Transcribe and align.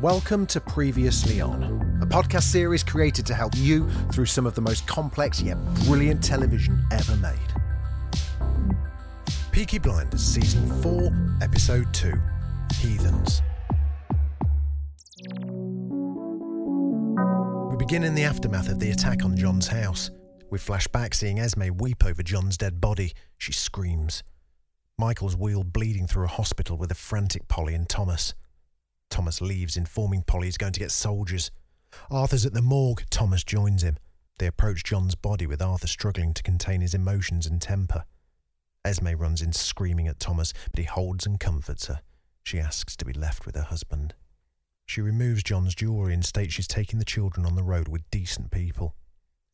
Welcome 0.00 0.46
to 0.46 0.62
Previously 0.62 1.42
On, 1.42 1.62
a 2.00 2.06
podcast 2.06 2.44
series 2.44 2.82
created 2.82 3.26
to 3.26 3.34
help 3.34 3.52
you 3.54 3.86
through 4.10 4.24
some 4.24 4.46
of 4.46 4.54
the 4.54 4.62
most 4.62 4.86
complex 4.86 5.42
yet 5.42 5.58
brilliant 5.84 6.24
television 6.24 6.82
ever 6.90 7.16
made. 7.16 7.36
Peaky 9.52 9.78
Blinders 9.78 10.22
Season 10.22 10.66
4, 10.80 11.38
Episode 11.42 11.92
2 11.92 12.14
Heathens. 12.76 13.42
We 17.70 17.76
begin 17.76 18.02
in 18.02 18.14
the 18.14 18.24
aftermath 18.24 18.70
of 18.70 18.78
the 18.78 18.92
attack 18.92 19.22
on 19.22 19.36
John's 19.36 19.66
house. 19.66 20.10
We 20.50 20.58
flash 20.58 20.86
back 20.86 21.12
seeing 21.12 21.38
Esme 21.38 21.76
weep 21.76 22.06
over 22.06 22.22
John's 22.22 22.56
dead 22.56 22.80
body. 22.80 23.12
She 23.36 23.52
screams. 23.52 24.22
Michael's 24.98 25.36
wheeled 25.36 25.74
bleeding 25.74 26.06
through 26.06 26.24
a 26.24 26.28
hospital 26.28 26.78
with 26.78 26.90
a 26.90 26.94
frantic 26.94 27.48
Polly 27.48 27.74
and 27.74 27.86
Thomas. 27.86 28.32
Thomas 29.10 29.40
leaves, 29.40 29.76
informing 29.76 30.22
Polly 30.22 30.46
he's 30.46 30.56
going 30.56 30.72
to 30.72 30.80
get 30.80 30.90
soldiers. 30.90 31.50
Arthur's 32.10 32.46
at 32.46 32.54
the 32.54 32.62
morgue. 32.62 33.02
Thomas 33.10 33.44
joins 33.44 33.82
him. 33.82 33.98
They 34.38 34.46
approach 34.46 34.84
John's 34.84 35.14
body 35.14 35.46
with 35.46 35.60
Arthur 35.60 35.86
struggling 35.86 36.32
to 36.32 36.42
contain 36.42 36.80
his 36.80 36.94
emotions 36.94 37.46
and 37.46 37.60
temper. 37.60 38.04
Esme 38.84 39.08
runs 39.08 39.42
in 39.42 39.52
screaming 39.52 40.08
at 40.08 40.18
Thomas, 40.18 40.54
but 40.70 40.78
he 40.78 40.86
holds 40.86 41.26
and 41.26 41.38
comforts 41.38 41.86
her. 41.86 42.00
She 42.42 42.58
asks 42.58 42.96
to 42.96 43.04
be 43.04 43.12
left 43.12 43.44
with 43.44 43.54
her 43.54 43.62
husband. 43.62 44.14
She 44.86 45.00
removes 45.00 45.42
John's 45.42 45.74
jewellery 45.74 46.14
and 46.14 46.24
states 46.24 46.54
she's 46.54 46.66
taking 46.66 46.98
the 46.98 47.04
children 47.04 47.44
on 47.44 47.54
the 47.54 47.62
road 47.62 47.88
with 47.88 48.10
decent 48.10 48.50
people. 48.50 48.94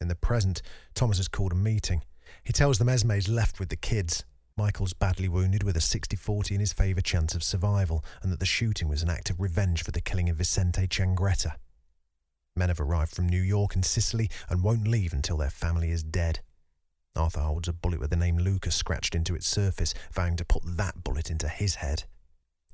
In 0.01 0.09
the 0.09 0.15
present, 0.15 0.63
Thomas 0.95 1.17
has 1.17 1.29
called 1.29 1.53
a 1.53 1.57
meeting. 1.57 2.03
He 2.45 2.53
tells 2.53 2.79
them 2.79 2.89
Esme's 2.89 3.29
left 3.29 3.59
with 3.59 3.71
the 3.71 3.77
kids. 3.77 4.25
Michael's 4.59 4.95
badly 4.95 5.29
wounded 5.29 5.63
with 5.63 5.77
a 5.77 5.83
60 5.83 6.17
40 6.17 6.55
in 6.55 6.61
his 6.61 6.73
favour 6.73 7.03
chance 7.03 7.35
of 7.35 7.43
survival, 7.43 8.03
and 8.23 8.33
that 8.33 8.41
the 8.41 8.47
shooting 8.47 8.89
was 8.89 9.03
an 9.03 9.11
act 9.11 9.29
of 9.29 9.39
revenge 9.39 9.83
for 9.83 9.91
the 9.91 10.01
killing 10.01 10.31
of 10.31 10.37
Vicente 10.37 10.87
Changretta. 10.87 11.57
Men 12.57 12.71
have 12.71 12.81
arrived 12.81 13.15
from 13.15 13.29
New 13.29 13.43
York 13.43 13.75
and 13.75 13.85
Sicily 13.85 14.31
and 14.49 14.63
won't 14.63 14.89
leave 14.89 15.13
until 15.13 15.37
their 15.37 15.51
family 15.51 15.91
is 15.91 16.03
dead. 16.03 16.41
Arthur 17.15 17.41
holds 17.41 17.69
a 17.69 17.75
bullet 17.75 18.01
with 18.01 18.09
the 18.09 18.17
name 18.17 18.39
Lucas 18.39 18.75
scratched 18.75 19.15
into 19.15 19.35
its 19.35 19.47
surface, 19.47 19.93
vowing 20.11 20.37
to 20.37 20.45
put 20.45 20.63
that 20.65 21.05
bullet 21.05 21.31
into 21.31 21.49
his 21.49 21.77
head. 21.77 22.05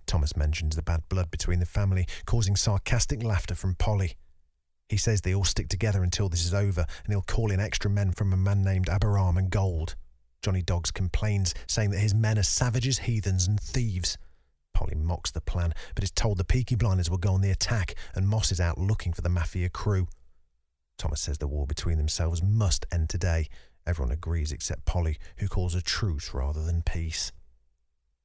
Thomas 0.07 0.37
mentions 0.37 0.77
the 0.77 0.83
bad 0.83 1.09
blood 1.09 1.33
between 1.33 1.59
the 1.59 1.67
family, 1.67 2.07
causing 2.27 2.55
sarcastic 2.55 3.25
laughter 3.25 3.57
from 3.57 3.75
Polly. 3.75 4.15
He 4.89 4.97
says 4.97 5.21
they 5.21 5.35
all 5.35 5.45
stick 5.45 5.69
together 5.69 6.05
until 6.05 6.29
this 6.29 6.45
is 6.45 6.55
over, 6.55 6.87
and 7.05 7.13
he'll 7.13 7.23
call 7.23 7.51
in 7.51 7.59
extra 7.59 7.91
men 7.91 8.13
from 8.13 8.33
a 8.33 8.37
man 8.37 8.63
named 8.63 8.87
Aberama 8.87 9.49
Gold. 9.49 9.97
Johnny 10.43 10.63
Dogs 10.63 10.91
complains, 10.91 11.55
saying 11.67 11.91
that 11.91 12.01
his 12.01 12.15
men 12.15 12.39
are 12.39 12.43
savages, 12.43 12.99
heathens, 13.01 13.47
and 13.47 13.61
thieves. 13.61 14.19
Polly 14.75 14.95
mocks 14.95 15.31
the 15.31 15.41
plan, 15.41 15.73
but 15.95 16.03
is 16.03 16.11
told 16.11 16.39
the 16.39 16.45
Peaky 16.45 16.75
Blinders 16.75 17.09
will 17.09 17.19
go 17.19 17.33
on 17.33 17.41
the 17.41 17.51
attack, 17.51 17.95
and 18.15 18.29
Moss 18.29 18.51
is 18.51 18.61
out 18.61 18.79
looking 18.79 19.13
for 19.13 19.23
the 19.23 19.29
Mafia 19.29 19.69
crew. 19.69 20.09
Thomas 20.99 21.21
says 21.21 21.39
the 21.39 21.47
war 21.47 21.67
between 21.67 21.97
themselves 21.97 22.43
must 22.43 22.87
end 22.93 23.09
today. 23.09 23.49
Everyone 23.87 24.13
agrees 24.13 24.53
except 24.53 24.85
Polly, 24.85 25.19
who 25.39 25.49
calls 25.49 25.75
a 25.75 25.83
truce 25.83 26.35
rather 26.35 26.65
than 26.65 26.83
peace. 26.83 27.33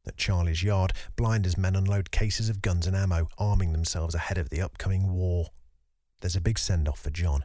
At 0.08 0.18
Charlie's 0.18 0.64
yard, 0.64 0.94
Blinders 1.16 1.58
men 1.58 1.76
unload 1.76 2.12
cases 2.12 2.50
of 2.50 2.62
guns 2.62 2.88
and 2.88 2.96
ammo, 2.96 3.28
arming 3.38 3.74
themselves 3.74 4.16
ahead 4.16 4.38
of 4.38 4.50
the 4.50 4.62
upcoming 4.62 5.12
war. 5.12 5.50
There's 6.22 6.36
a 6.36 6.42
big 6.42 6.58
send 6.58 6.88
off 6.88 7.00
for 7.00 7.10
John. 7.10 7.44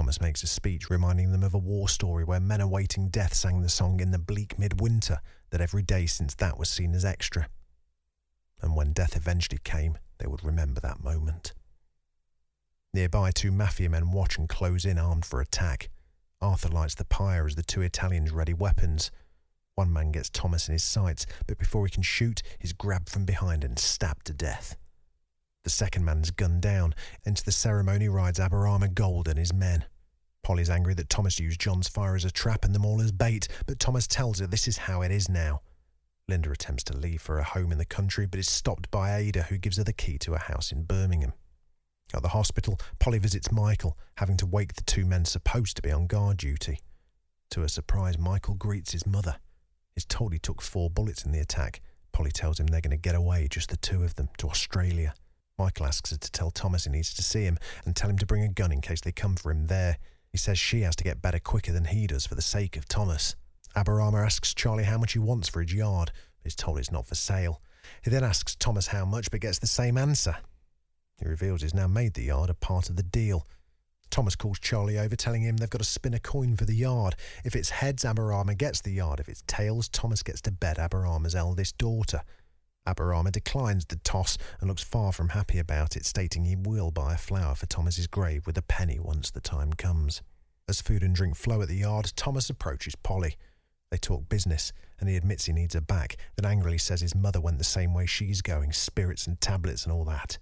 Thomas 0.00 0.18
makes 0.18 0.42
a 0.42 0.46
speech 0.46 0.88
reminding 0.88 1.30
them 1.30 1.42
of 1.42 1.52
a 1.52 1.58
war 1.58 1.86
story 1.86 2.24
where 2.24 2.40
men 2.40 2.62
awaiting 2.62 3.10
death 3.10 3.34
sang 3.34 3.60
the 3.60 3.68
song 3.68 4.00
in 4.00 4.12
the 4.12 4.18
bleak 4.18 4.58
midwinter 4.58 5.18
that 5.50 5.60
every 5.60 5.82
day 5.82 6.06
since 6.06 6.34
that 6.36 6.58
was 6.58 6.70
seen 6.70 6.94
as 6.94 7.04
extra. 7.04 7.50
And 8.62 8.74
when 8.74 8.94
death 8.94 9.14
eventually 9.14 9.58
came, 9.62 9.98
they 10.16 10.26
would 10.26 10.42
remember 10.42 10.80
that 10.80 11.04
moment. 11.04 11.52
Nearby, 12.94 13.30
two 13.30 13.52
mafia 13.52 13.90
men 13.90 14.10
watch 14.10 14.38
and 14.38 14.48
close 14.48 14.86
in 14.86 14.96
armed 14.98 15.26
for 15.26 15.42
attack. 15.42 15.90
Arthur 16.40 16.70
lights 16.70 16.94
the 16.94 17.04
pyre 17.04 17.46
as 17.46 17.56
the 17.56 17.62
two 17.62 17.82
Italians 17.82 18.32
ready 18.32 18.54
weapons. 18.54 19.10
One 19.74 19.92
man 19.92 20.12
gets 20.12 20.30
Thomas 20.30 20.66
in 20.66 20.72
his 20.72 20.82
sights, 20.82 21.26
but 21.46 21.58
before 21.58 21.84
he 21.84 21.90
can 21.90 22.02
shoot, 22.02 22.42
he's 22.58 22.72
grabbed 22.72 23.10
from 23.10 23.26
behind 23.26 23.64
and 23.64 23.78
stabbed 23.78 24.24
to 24.28 24.32
death. 24.32 24.78
The 25.64 25.70
second 25.70 26.04
man's 26.04 26.30
gunned 26.30 26.62
down. 26.62 26.94
Into 27.24 27.44
the 27.44 27.52
ceremony 27.52 28.08
rides 28.08 28.38
Aberama 28.38 28.94
Gold 28.94 29.28
and 29.28 29.38
his 29.38 29.52
men. 29.52 29.84
Polly's 30.42 30.70
angry 30.70 30.94
that 30.94 31.10
Thomas 31.10 31.38
used 31.38 31.60
John's 31.60 31.88
fire 31.88 32.16
as 32.16 32.24
a 32.24 32.30
trap 32.30 32.64
and 32.64 32.74
them 32.74 32.86
all 32.86 33.00
as 33.00 33.12
bait, 33.12 33.46
but 33.66 33.78
Thomas 33.78 34.06
tells 34.06 34.38
her 34.38 34.46
this 34.46 34.66
is 34.66 34.78
how 34.78 35.02
it 35.02 35.10
is 35.10 35.28
now. 35.28 35.60
Linda 36.28 36.50
attempts 36.50 36.84
to 36.84 36.96
leave 36.96 37.20
for 37.20 37.38
a 37.38 37.44
home 37.44 37.72
in 37.72 37.78
the 37.78 37.84
country, 37.84 38.26
but 38.26 38.40
is 38.40 38.48
stopped 38.48 38.90
by 38.90 39.16
Ada, 39.16 39.42
who 39.44 39.58
gives 39.58 39.76
her 39.76 39.84
the 39.84 39.92
key 39.92 40.16
to 40.18 40.34
a 40.34 40.38
house 40.38 40.72
in 40.72 40.84
Birmingham. 40.84 41.32
At 42.14 42.22
the 42.22 42.28
hospital, 42.28 42.80
Polly 42.98 43.18
visits 43.18 43.52
Michael, 43.52 43.98
having 44.16 44.36
to 44.38 44.46
wake 44.46 44.74
the 44.74 44.82
two 44.82 45.04
men 45.04 45.24
supposed 45.24 45.76
to 45.76 45.82
be 45.82 45.92
on 45.92 46.06
guard 46.06 46.38
duty. 46.38 46.78
To 47.50 47.60
her 47.60 47.68
surprise, 47.68 48.16
Michael 48.16 48.54
greets 48.54 48.92
his 48.92 49.06
mother. 49.06 49.36
He's 49.94 50.04
told 50.04 50.32
he 50.32 50.38
took 50.38 50.62
four 50.62 50.88
bullets 50.88 51.24
in 51.24 51.32
the 51.32 51.40
attack. 51.40 51.80
Polly 52.12 52.30
tells 52.30 52.58
him 52.58 52.66
they're 52.66 52.80
going 52.80 52.90
to 52.92 52.96
get 52.96 53.14
away, 53.14 53.48
just 53.48 53.70
the 53.70 53.76
two 53.76 54.02
of 54.02 54.14
them, 54.14 54.28
to 54.38 54.48
Australia. 54.48 55.14
Michael 55.60 55.84
asks 55.84 56.10
her 56.10 56.16
to 56.16 56.32
tell 56.32 56.50
Thomas 56.50 56.84
he 56.84 56.90
needs 56.90 57.12
to 57.12 57.22
see 57.22 57.42
him 57.42 57.58
and 57.84 57.94
tell 57.94 58.08
him 58.08 58.16
to 58.16 58.24
bring 58.24 58.42
a 58.42 58.48
gun 58.48 58.72
in 58.72 58.80
case 58.80 59.02
they 59.02 59.12
come 59.12 59.36
for 59.36 59.50
him 59.50 59.66
there. 59.66 59.98
He 60.30 60.38
says 60.38 60.58
she 60.58 60.80
has 60.80 60.96
to 60.96 61.04
get 61.04 61.20
better 61.20 61.38
quicker 61.38 61.70
than 61.70 61.84
he 61.84 62.06
does 62.06 62.24
for 62.26 62.34
the 62.34 62.40
sake 62.40 62.78
of 62.78 62.88
Thomas. 62.88 63.36
Aberama 63.76 64.24
asks 64.24 64.54
Charlie 64.54 64.84
how 64.84 64.96
much 64.96 65.12
he 65.12 65.18
wants 65.18 65.50
for 65.50 65.60
his 65.60 65.74
yard, 65.74 66.12
but 66.42 66.46
is 66.46 66.54
told 66.54 66.78
it's 66.78 66.90
not 66.90 67.06
for 67.06 67.14
sale. 67.14 67.60
He 68.02 68.08
then 68.08 68.24
asks 68.24 68.56
Thomas 68.56 68.86
how 68.86 69.04
much, 69.04 69.30
but 69.30 69.42
gets 69.42 69.58
the 69.58 69.66
same 69.66 69.98
answer. 69.98 70.38
He 71.18 71.28
reveals 71.28 71.60
he's 71.60 71.74
now 71.74 71.86
made 71.86 72.14
the 72.14 72.24
yard 72.24 72.48
a 72.48 72.54
part 72.54 72.88
of 72.88 72.96
the 72.96 73.02
deal. 73.02 73.46
Thomas 74.08 74.36
calls 74.36 74.58
Charlie 74.58 74.98
over, 74.98 75.14
telling 75.14 75.42
him 75.42 75.58
they've 75.58 75.68
got 75.68 75.82
to 75.82 75.84
spin 75.84 76.14
a 76.14 76.18
coin 76.18 76.56
for 76.56 76.64
the 76.64 76.74
yard. 76.74 77.16
If 77.44 77.54
it's 77.54 77.68
heads, 77.68 78.04
Aberama 78.04 78.56
gets 78.56 78.80
the 78.80 78.92
yard. 78.92 79.20
If 79.20 79.28
it's 79.28 79.44
tails, 79.46 79.90
Thomas 79.90 80.22
gets 80.22 80.40
to 80.42 80.52
bed 80.52 80.78
Aberama's 80.78 81.34
eldest 81.34 81.76
daughter. 81.76 82.22
Aberama 82.86 83.30
declines 83.30 83.84
the 83.84 83.96
toss 83.96 84.38
and 84.60 84.68
looks 84.68 84.82
far 84.82 85.12
from 85.12 85.30
happy 85.30 85.58
about 85.58 85.96
it, 85.96 86.04
stating 86.04 86.44
he 86.44 86.56
will 86.56 86.90
buy 86.90 87.14
a 87.14 87.18
flower 87.18 87.54
for 87.54 87.66
Thomas's 87.66 88.06
grave 88.06 88.46
with 88.46 88.56
a 88.58 88.62
penny 88.62 88.98
once 88.98 89.30
the 89.30 89.40
time 89.40 89.72
comes. 89.72 90.22
As 90.68 90.80
food 90.80 91.02
and 91.02 91.14
drink 91.14 91.36
flow 91.36 91.62
at 91.62 91.68
the 91.68 91.76
yard, 91.76 92.12
Thomas 92.16 92.48
approaches 92.48 92.94
Polly. 92.96 93.36
They 93.90 93.98
talk 93.98 94.28
business, 94.28 94.72
and 94.98 95.08
he 95.08 95.16
admits 95.16 95.46
he 95.46 95.52
needs 95.52 95.74
her 95.74 95.80
back, 95.80 96.16
then 96.36 96.50
angrily 96.50 96.78
says 96.78 97.00
his 97.00 97.14
mother 97.14 97.40
went 97.40 97.58
the 97.58 97.64
same 97.64 97.92
way 97.92 98.06
she's 98.06 98.40
going, 98.40 98.72
spirits 98.72 99.26
and 99.26 99.40
tablets 99.40 99.84
and 99.84 99.92
all 99.92 100.04
that. 100.04 100.38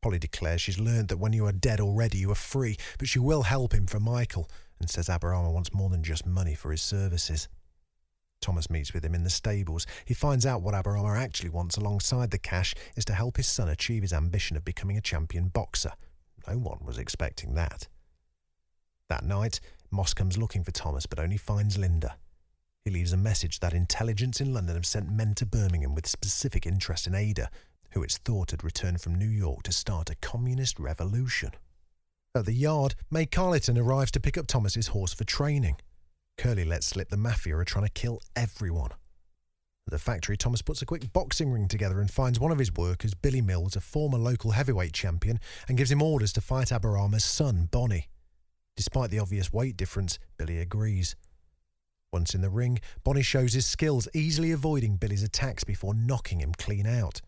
Polly 0.00 0.18
declares 0.18 0.60
she's 0.60 0.78
learned 0.78 1.08
that 1.08 1.18
when 1.18 1.32
you 1.32 1.46
are 1.46 1.52
dead 1.52 1.80
already, 1.80 2.18
you 2.18 2.30
are 2.30 2.36
free, 2.36 2.76
but 2.98 3.08
she 3.08 3.18
will 3.18 3.42
help 3.42 3.72
him 3.72 3.86
for 3.86 3.98
Michael, 3.98 4.48
and 4.78 4.88
says 4.88 5.08
Aberama 5.08 5.52
wants 5.52 5.74
more 5.74 5.88
than 5.88 6.02
just 6.02 6.26
money 6.26 6.54
for 6.54 6.70
his 6.70 6.82
services. 6.82 7.48
Thomas 8.44 8.68
meets 8.68 8.92
with 8.92 9.02
him 9.02 9.14
in 9.14 9.24
the 9.24 9.30
stables. 9.30 9.86
He 10.04 10.12
finds 10.12 10.44
out 10.44 10.60
what 10.60 10.74
Aberama 10.74 11.16
actually 11.16 11.48
wants 11.48 11.78
alongside 11.78 12.30
the 12.30 12.36
cash 12.36 12.74
is 12.94 13.06
to 13.06 13.14
help 13.14 13.38
his 13.38 13.48
son 13.48 13.70
achieve 13.70 14.02
his 14.02 14.12
ambition 14.12 14.54
of 14.54 14.66
becoming 14.66 14.98
a 14.98 15.00
champion 15.00 15.48
boxer. 15.48 15.92
No 16.46 16.58
one 16.58 16.80
was 16.84 16.98
expecting 16.98 17.54
that. 17.54 17.88
That 19.08 19.24
night, 19.24 19.60
Moss 19.90 20.12
comes 20.12 20.36
looking 20.36 20.62
for 20.62 20.72
Thomas 20.72 21.06
but 21.06 21.18
only 21.18 21.38
finds 21.38 21.78
Linda. 21.78 22.16
He 22.84 22.90
leaves 22.90 23.14
a 23.14 23.16
message 23.16 23.60
that 23.60 23.72
intelligence 23.72 24.42
in 24.42 24.52
London 24.52 24.74
have 24.74 24.84
sent 24.84 25.10
men 25.10 25.34
to 25.36 25.46
Birmingham 25.46 25.94
with 25.94 26.06
specific 26.06 26.66
interest 26.66 27.06
in 27.06 27.14
Ada, 27.14 27.48
who 27.92 28.02
it's 28.02 28.18
thought 28.18 28.50
had 28.50 28.62
returned 28.62 29.00
from 29.00 29.14
New 29.14 29.24
York 29.24 29.62
to 29.62 29.72
start 29.72 30.10
a 30.10 30.16
communist 30.16 30.78
revolution. 30.78 31.52
At 32.34 32.44
the 32.44 32.52
yard, 32.52 32.94
May 33.10 33.24
Carleton 33.24 33.78
arrives 33.78 34.10
to 34.10 34.20
pick 34.20 34.36
up 34.36 34.46
Thomas's 34.46 34.88
horse 34.88 35.14
for 35.14 35.24
training. 35.24 35.76
Curly 36.36 36.64
lets 36.64 36.86
slip 36.86 37.08
the 37.08 37.16
mafia 37.16 37.56
are 37.56 37.64
trying 37.64 37.86
to 37.86 37.92
kill 37.92 38.20
everyone. 38.34 38.90
At 39.86 39.90
the 39.92 39.98
factory, 39.98 40.36
Thomas 40.36 40.62
puts 40.62 40.80
a 40.80 40.86
quick 40.86 41.12
boxing 41.12 41.52
ring 41.52 41.68
together 41.68 42.00
and 42.00 42.10
finds 42.10 42.40
one 42.40 42.50
of 42.50 42.58
his 42.58 42.72
workers, 42.72 43.14
Billy 43.14 43.42
Mills, 43.42 43.76
a 43.76 43.80
former 43.80 44.16
local 44.16 44.52
heavyweight 44.52 44.94
champion, 44.94 45.38
and 45.68 45.76
gives 45.76 45.90
him 45.90 46.00
orders 46.00 46.32
to 46.32 46.40
fight 46.40 46.68
Aberama's 46.68 47.24
son, 47.24 47.68
Bonnie. 47.70 48.08
Despite 48.76 49.10
the 49.10 49.18
obvious 49.18 49.52
weight 49.52 49.76
difference, 49.76 50.18
Billy 50.38 50.58
agrees. 50.58 51.16
Once 52.12 52.34
in 52.34 52.40
the 52.40 52.50
ring, 52.50 52.78
Bonnie 53.02 53.22
shows 53.22 53.52
his 53.52 53.66
skills, 53.66 54.08
easily 54.14 54.52
avoiding 54.52 54.96
Billy's 54.96 55.22
attacks 55.22 55.64
before 55.64 55.94
knocking 55.94 56.40
him 56.40 56.52
clean 56.56 56.86
out. 56.86 57.20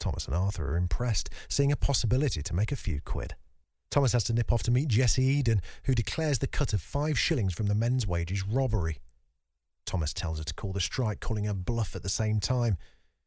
Thomas 0.00 0.26
and 0.26 0.34
Arthur 0.34 0.72
are 0.72 0.76
impressed, 0.76 1.30
seeing 1.48 1.70
a 1.70 1.76
possibility 1.76 2.42
to 2.42 2.54
make 2.54 2.72
a 2.72 2.76
few 2.76 3.00
quid. 3.00 3.34
Thomas 3.90 4.12
has 4.12 4.24
to 4.24 4.32
nip 4.32 4.52
off 4.52 4.62
to 4.64 4.70
meet 4.70 4.88
Jessie 4.88 5.24
Eden, 5.24 5.62
who 5.84 5.94
declares 5.94 6.38
the 6.38 6.46
cut 6.46 6.72
of 6.72 6.80
five 6.80 7.18
shillings 7.18 7.54
from 7.54 7.66
the 7.66 7.74
men's 7.74 8.06
wages 8.06 8.46
robbery. 8.46 8.98
Thomas 9.86 10.12
tells 10.12 10.38
her 10.38 10.44
to 10.44 10.54
call 10.54 10.72
the 10.72 10.80
strike, 10.80 11.20
calling 11.20 11.44
her 11.44 11.54
bluff 11.54 11.96
at 11.96 12.02
the 12.02 12.10
same 12.10 12.40
time. 12.40 12.76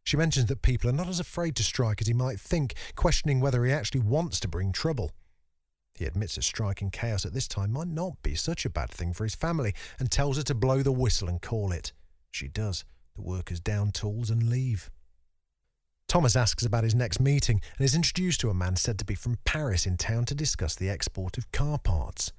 She 0.04 0.18
mentions 0.18 0.48
that 0.48 0.62
people 0.62 0.90
are 0.90 0.94
not 0.94 1.08
as 1.08 1.20
afraid 1.20 1.56
to 1.56 1.64
strike 1.64 2.02
as 2.02 2.08
he 2.08 2.14
might 2.14 2.40
think, 2.40 2.76
questioning 2.96 3.40
whether 3.40 3.66
he 3.66 3.72
actually 3.72 4.02
wants 4.02 4.40
to 4.42 4.48
bring 4.48 4.72
trouble. 4.72 5.12
He 5.96 6.06
admits 6.06 6.36
that 6.36 6.44
striking 6.44 6.90
chaos 6.92 7.26
at 7.26 7.34
this 7.34 7.48
time 7.48 7.72
might 7.72 7.88
not 7.88 8.22
be 8.24 8.36
such 8.36 8.66
a 8.66 8.70
bad 8.70 8.90
thing 8.90 9.14
for 9.14 9.24
his 9.24 9.36
family 9.36 9.74
and 10.00 10.10
tells 10.10 10.38
her 10.38 10.44
to 10.44 10.56
blow 10.56 10.82
the 10.84 10.92
whistle 10.92 11.28
and 11.28 11.42
call 11.42 11.72
it. 11.72 11.94
She 12.32 12.48
does. 12.48 12.86
The 13.16 13.22
workers 13.22 13.60
down 13.60 13.92
tools 13.92 14.30
and 14.30 14.50
leave. 14.50 14.90
Thomas 16.12 16.36
asks 16.36 16.66
about 16.66 16.84
his 16.84 16.94
next 16.94 17.22
meeting 17.22 17.62
and 17.78 17.86
is 17.86 17.96
introduced 17.96 18.42
to 18.42 18.50
a 18.50 18.54
man 18.54 18.76
said 18.76 19.00
to 19.00 19.06
be 19.06 19.16
from 19.16 19.38
Paris 19.46 19.86
in 19.86 19.96
town 19.96 20.26
to 20.26 20.36
discuss 20.36 20.76
the 20.76 20.90
export 20.90 21.38
of 21.38 21.50
car 21.54 21.78
parts. 21.78 22.34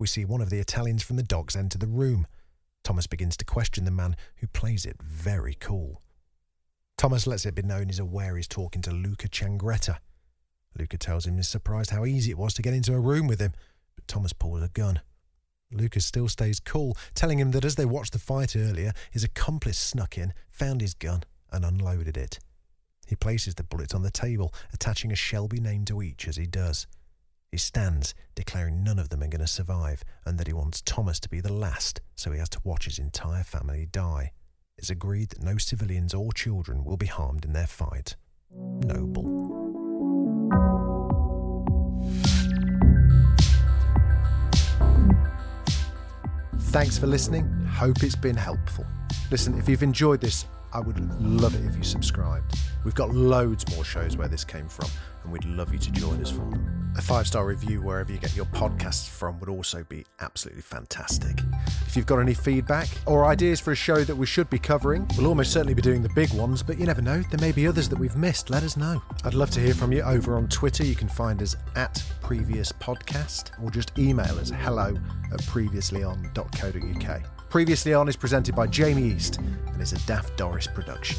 We 0.00 0.08
see 0.08 0.24
one 0.24 0.40
of 0.40 0.50
the 0.50 0.58
Italians 0.58 1.04
from 1.04 1.14
the 1.14 1.22
docks 1.22 1.54
enter 1.54 1.78
the 1.78 1.86
room. 1.86 2.26
Thomas 2.82 3.06
begins 3.06 3.36
to 3.36 3.44
question 3.44 3.84
the 3.84 3.92
man, 3.92 4.16
who 4.38 4.48
plays 4.48 4.84
it 4.84 5.00
very 5.00 5.54
cool. 5.54 6.02
Thomas 6.98 7.24
lets 7.24 7.46
it 7.46 7.54
be 7.54 7.62
known 7.62 7.86
he's 7.86 8.00
aware 8.00 8.34
he's 8.34 8.48
talking 8.48 8.82
to 8.82 8.90
Luca 8.90 9.28
Changretta. 9.28 9.98
Luca 10.76 10.98
tells 10.98 11.24
him 11.24 11.36
he's 11.36 11.46
surprised 11.46 11.90
how 11.90 12.04
easy 12.04 12.32
it 12.32 12.38
was 12.38 12.54
to 12.54 12.62
get 12.62 12.74
into 12.74 12.92
a 12.92 12.98
room 12.98 13.28
with 13.28 13.40
him, 13.40 13.52
but 13.94 14.08
Thomas 14.08 14.32
pulls 14.32 14.64
a 14.64 14.68
gun. 14.68 15.00
Luca 15.70 16.00
still 16.00 16.26
stays 16.26 16.58
cool, 16.58 16.96
telling 17.14 17.38
him 17.38 17.52
that 17.52 17.64
as 17.64 17.76
they 17.76 17.84
watched 17.84 18.14
the 18.14 18.18
fight 18.18 18.56
earlier, 18.56 18.92
his 19.12 19.22
accomplice 19.22 19.78
snuck 19.78 20.18
in, 20.18 20.34
found 20.50 20.80
his 20.80 20.94
gun, 20.94 21.22
and 21.52 21.64
unloaded 21.64 22.16
it. 22.16 22.40
He 23.12 23.16
places 23.16 23.56
the 23.56 23.62
bullets 23.62 23.94
on 23.94 24.00
the 24.00 24.10
table, 24.10 24.54
attaching 24.72 25.12
a 25.12 25.14
Shelby 25.14 25.60
name 25.60 25.84
to 25.84 26.00
each 26.00 26.26
as 26.26 26.36
he 26.36 26.46
does. 26.46 26.86
He 27.50 27.58
stands, 27.58 28.14
declaring 28.34 28.82
none 28.82 28.98
of 28.98 29.10
them 29.10 29.22
are 29.22 29.28
going 29.28 29.42
to 29.42 29.46
survive, 29.46 30.02
and 30.24 30.38
that 30.38 30.46
he 30.46 30.54
wants 30.54 30.80
Thomas 30.80 31.20
to 31.20 31.28
be 31.28 31.42
the 31.42 31.52
last, 31.52 32.00
so 32.16 32.32
he 32.32 32.38
has 32.38 32.48
to 32.48 32.60
watch 32.64 32.86
his 32.86 32.98
entire 32.98 33.44
family 33.44 33.86
die. 33.92 34.32
It's 34.78 34.88
agreed 34.88 35.28
that 35.28 35.42
no 35.42 35.58
civilians 35.58 36.14
or 36.14 36.32
children 36.32 36.84
will 36.84 36.96
be 36.96 37.04
harmed 37.04 37.44
in 37.44 37.52
their 37.52 37.66
fight. 37.66 38.16
Noble. 38.50 39.52
Thanks 46.70 46.96
for 46.96 47.06
listening. 47.06 47.44
Hope 47.66 48.02
it's 48.02 48.16
been 48.16 48.36
helpful. 48.36 48.86
Listen, 49.30 49.58
if 49.58 49.68
you've 49.68 49.82
enjoyed 49.82 50.22
this, 50.22 50.46
I 50.74 50.80
would 50.80 50.98
love 51.20 51.54
it 51.54 51.64
if 51.64 51.76
you 51.76 51.84
subscribed. 51.84 52.58
We've 52.84 52.94
got 52.94 53.14
loads 53.14 53.64
more 53.74 53.84
shows 53.84 54.16
where 54.16 54.28
this 54.28 54.44
came 54.44 54.68
from, 54.68 54.90
and 55.22 55.32
we'd 55.32 55.44
love 55.44 55.72
you 55.72 55.78
to 55.78 55.90
join 55.92 56.20
us 56.20 56.30
for 56.30 56.38
them. 56.38 56.92
A 56.96 57.02
five 57.02 57.26
star 57.26 57.46
review 57.46 57.80
wherever 57.80 58.12
you 58.12 58.18
get 58.18 58.36
your 58.36 58.44
podcasts 58.46 59.08
from 59.08 59.38
would 59.40 59.48
also 59.48 59.84
be 59.84 60.04
absolutely 60.20 60.62
fantastic. 60.62 61.38
If 61.86 61.96
you've 61.96 62.06
got 62.06 62.18
any 62.18 62.34
feedback 62.34 62.88
or 63.06 63.26
ideas 63.26 63.60
for 63.60 63.72
a 63.72 63.76
show 63.76 64.04
that 64.04 64.16
we 64.16 64.26
should 64.26 64.50
be 64.50 64.58
covering, 64.58 65.06
we'll 65.16 65.26
almost 65.26 65.52
certainly 65.52 65.74
be 65.74 65.82
doing 65.82 66.02
the 66.02 66.12
big 66.14 66.32
ones, 66.32 66.62
but 66.62 66.78
you 66.78 66.86
never 66.86 67.02
know, 67.02 67.22
there 67.30 67.40
may 67.40 67.52
be 67.52 67.66
others 67.66 67.88
that 67.88 67.98
we've 67.98 68.16
missed. 68.16 68.50
Let 68.50 68.62
us 68.62 68.76
know. 68.76 69.02
I'd 69.24 69.34
love 69.34 69.50
to 69.50 69.60
hear 69.60 69.74
from 69.74 69.92
you 69.92 70.02
over 70.02 70.36
on 70.36 70.48
Twitter. 70.48 70.84
You 70.84 70.96
can 70.96 71.08
find 71.08 71.42
us 71.42 71.56
at 71.76 72.02
previous 72.20 72.72
podcast 72.72 73.50
or 73.62 73.70
just 73.70 73.96
email 73.98 74.38
us 74.38 74.50
hello 74.50 74.96
at 75.32 75.40
previouslyon.co.uk. 75.42 77.41
Previously 77.52 77.92
On 77.92 78.08
is 78.08 78.16
presented 78.16 78.54
by 78.54 78.66
Jamie 78.66 79.02
East 79.02 79.38
and 79.66 79.82
is 79.82 79.92
a 79.92 79.98
Daft 80.06 80.38
Doris 80.38 80.66
production. 80.66 81.18